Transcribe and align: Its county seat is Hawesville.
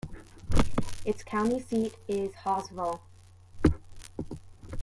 Its 1.05 1.21
county 1.23 1.59
seat 1.59 1.93
is 2.07 2.31
Hawesville. 2.33 3.01